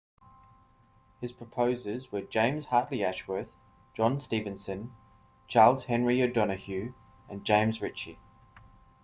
His 1.19 1.31
proposers 1.31 2.11
were 2.11 2.23
James 2.23 2.65
Hartley 2.65 3.03
Ashworth, 3.03 3.49
John 3.93 4.19
Stephenson, 4.19 4.91
Charles 5.47 5.83
Henry 5.85 6.23
O'Donoghue 6.23 6.95
and 7.29 7.45
James 7.45 7.83
Ritchie. 7.83 8.17